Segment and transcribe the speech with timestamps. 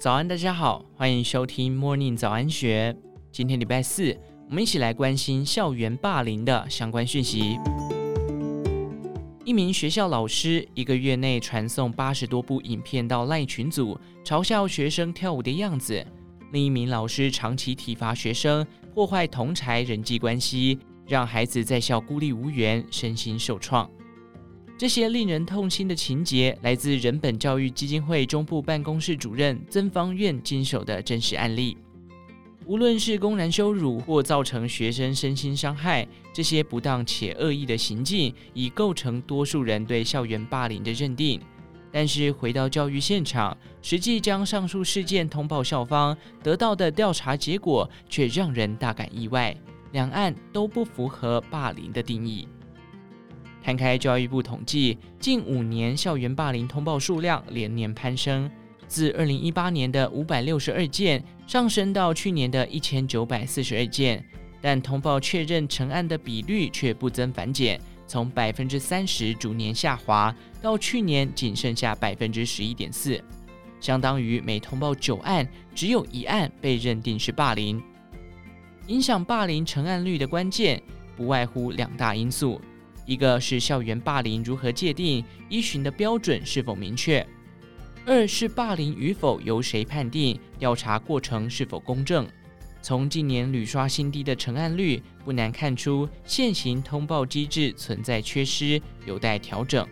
[0.00, 2.96] 早安，大家好，欢迎收听 Morning 早安学。
[3.32, 4.16] 今天礼拜四，
[4.48, 7.58] 我们一起来关心校园霸凌的相关讯息。
[9.44, 16.04] 一名学校老师一个月内传送八十多部影片到赖群组，嘲笑学生跳舞的样子；
[16.52, 20.78] 另一名老师长期体罚学生，破坏同侪人际关系，
[21.08, 23.90] 让孩子在校孤立无援，身心受创。
[24.78, 31.76] 这些令人痛心的情节，来自人本教育基金会中部办公室主任曾芳苑经手的真实案例。
[32.64, 41.40] 无论是公然羞辱或造成学生身心伤害，这些不当且恶意的行径，已构成多数人对校园霸凌的认定。
[41.90, 49.56] 但是回到教育现场，实际将上述事件通报校方，得到的调查结果却让人大感意外，
[49.90, 52.46] 两案都不符合霸凌的定义。
[53.68, 58.50] 摊开教育部统计，近五年校园霸凌通报数量连年攀升，
[58.86, 64.24] 自二零一八年的五百六十二件上升到去年的一千九百四十二件，
[64.62, 73.22] 但通报确认成案的比率却不增反减，从百分之三十逐年下滑，到去年仅剩下百分之十一点四，
[73.82, 77.82] 相当于每通报九案，只有一案被认定是霸凌。
[78.86, 80.82] 影响霸凌成案率的关键，
[81.14, 82.58] 不外乎两大因素。
[83.08, 87.24] 一个是校园霸凌如何界定，依循的标准是否明确；
[88.04, 92.28] 二是霸凌与否由谁判定，调查过程是否公正。
[92.82, 99.88] 从近年屡刷新低的成案率，不难看出现行通报机制存在缺失，有待调整。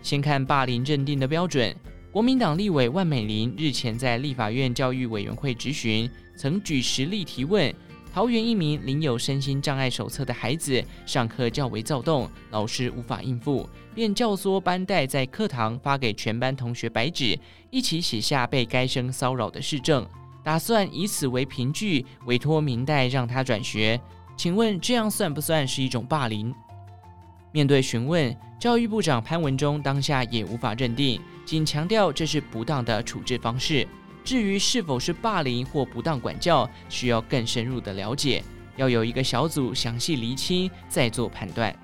[0.00, 1.74] 先看霸凌认定的标准，
[2.12, 7.74] 国民党立委万美玲日前在立法院教育委员会质询，曾举实例提问。
[8.12, 17.38] 桃园一名领有身心障碍手册的孩子上课较为躁动，老师无法应付，便教唆班代在课堂发给全班同学白纸，
[17.70, 20.04] 一起写下被该生骚扰的事证，
[20.42, 24.00] 打算以此为凭据，委托民代让他转学。
[24.36, 26.52] 请问这样算不算是一种霸凌？
[27.52, 33.86] 面对询问，教育部长潘文忠当下也无法认定，仅强调这是不当的处置方式。
[34.28, 38.44] 至于是否是霸凌或不当管教，需要更深入的了解，
[38.76, 41.74] 要有一个小组详细厘清，再做判断。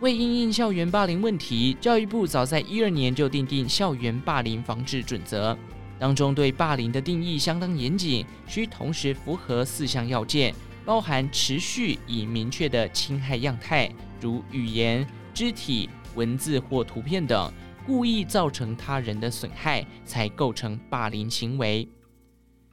[0.00, 5.56] 为因应校园霸凌问题，教育部早在一二年就订定校园霸凌防治准则，
[5.98, 13.90] 当中对霸凌的定义相当严谨，需同时符合四项要件，包含持续以明确的侵害样态，
[14.20, 17.50] 如语言、肢体、文字或图片等。
[17.86, 21.88] 故意造成他人的损害，才构成霸凌行为。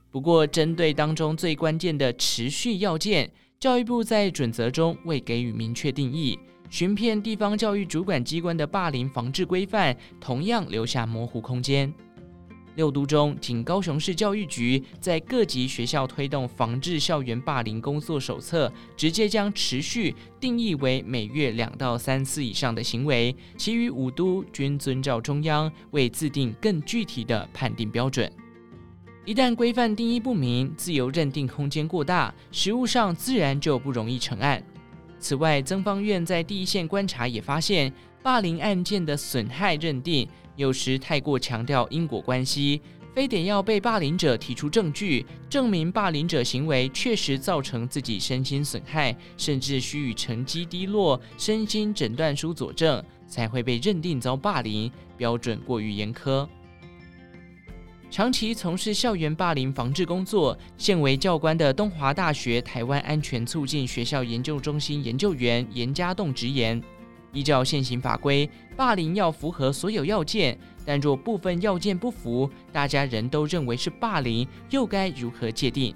[0.09, 6.37] 不过，针对当中最关键的持续要件，教育部在准则中未给予明确定义，
[6.69, 11.93] 寻遍地方教育主管机关的霸凌防治规范，同样留下模糊空间。
[12.75, 28.31] 六都中，仅高雄市教育局在各级学校推动防治校园霸凌工作手册，直接将持续定义为每月两到三次以上的行为，其余五都均遵照中央为自定更具体的判定标准。
[29.23, 34.63] 一旦规范定义不明，自由认定空间过大，实务上自然就不容易成案。
[35.21, 37.93] 此外，曾芳苑在第一线观察也发现，
[38.23, 40.27] 霸凌案件的损害认定。
[40.55, 42.81] 有时太过强调因果关系，
[43.13, 56.47] 非得要被霸凌者提出证据，证明霸凌者行为确实造成自己身心损害，甚至须以成绩低落、身心诊断书佐证，才会被认定遭霸凌，标准过于严苛。
[58.11, 66.83] 长期从事校园霸凌防治工作，现为教官的东华大学台湾安全促进学校研究中心研究员严家栋直言。
[67.31, 75.95] 依照现行法规，霸凌要符合所有要件，但若部分要件不符，大家仍都认为是霸凌，又该如何界定？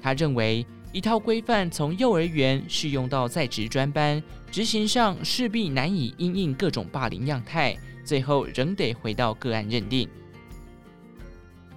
[0.00, 0.64] 他认为，
[0.94, 10.08] 一套规范从幼儿园适用到在职专班，执行上势必难以因应各种霸凌样态，最后仍得回到个案认定。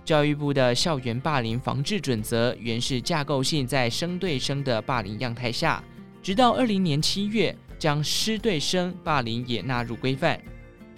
[0.04, 5.84] 教育部的校园霸凌防治准则原是架构性在生对生的霸凌样态下，
[6.22, 7.56] 直到二零年七月。
[7.80, 10.40] 将师对生霸凌也纳入规范，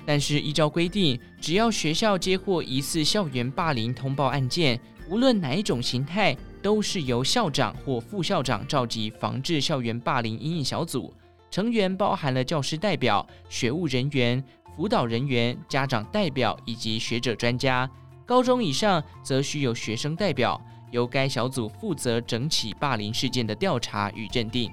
[0.06, 4.78] 但是依照规定，只要学校接获疑似校园霸凌通报案件，
[5.08, 11.14] 无论哪一种形态，都是由校长或副校长召集防治校园霸凌因应小组，
[11.50, 14.44] 成员包含了教师代表、学务人员、
[14.76, 17.90] 辅导人员、家长代表以及学者专家。
[18.26, 20.60] 高中以上则需有学生代表，
[20.92, 24.72] 由该小组负责整起霸凌事件的调查与认定。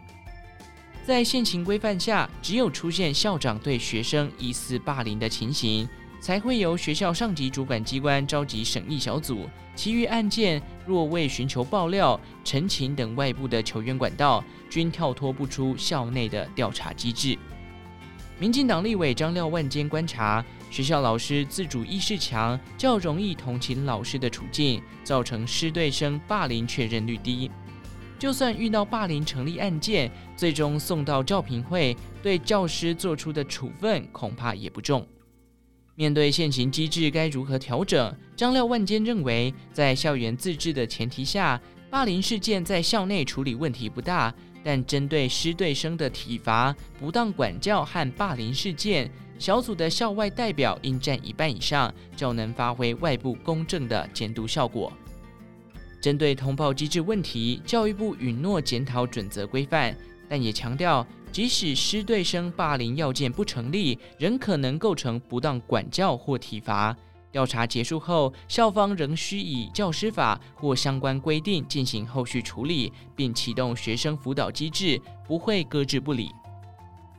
[1.05, 5.89] 在现行规范下，只有出现校长对学生疑似霸凌的情形，
[6.21, 9.49] 才会由学校上级主管机关召集审议小组。
[9.75, 17.37] 其余案件若未寻求爆料、陈情等外部的求援管道，均跳脱不出校内的调查机制。
[18.41, 27.51] 民进党立委张廖万坚观察，学校老师自主意识强，较容易同情老师的处境，造成师对生霸凌确认率低。
[28.19, 35.07] 就算遇到霸凌成立案件，最终送到教评会，对教师做出的处分恐怕也不重。
[35.95, 38.17] 面对现行机制该如何调整？
[38.35, 41.61] 张廖万坚认为，在校园自治的前提下，
[41.91, 54.93] 霸凌事件在校内处理问题不大，但针对师对生的体罚、不当管教和霸凌事件，小组的校外代表应占一半以上，较能发挥外部公正的监督效果。
[56.01, 59.97] 针对通报机制问题，教育部允诺检讨准则规范，
[60.29, 66.97] 但也强调，即使师对生霸凌要件不成立，仍可能构成不当管教或体罚。
[67.33, 76.33] 调查结束后，校方仍需以教师法或相关规定进行后续处理，并启动学生辅导机制，不会搁置不理。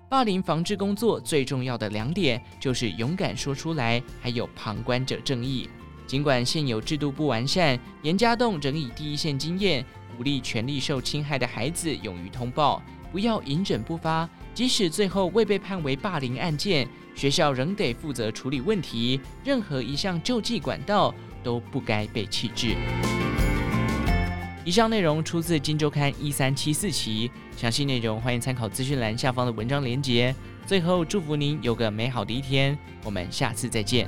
[0.09, 5.69] 霸凌防治工作最重要的两点，就是勇敢说出来，还有旁观者正义。
[6.05, 9.85] 尽管现有制度不完善，严家栋仍以第一线经验
[10.17, 12.81] 鼓励权利受侵害的孩子勇于通报，
[13.13, 14.29] 不要隐忍不发。
[14.53, 19.19] 即使最后未被判为霸凌案件，学校仍得负责处理问题。
[19.43, 21.13] 任何一项救济管道
[21.43, 22.75] 都不该被弃置。
[24.63, 30.35] 以上内容出自《金周刊》一三七四期，详细内容欢迎参考资讯栏下方的文章连结。
[30.67, 34.07] 最后，祝福您有个美好的一天，我们下次再见。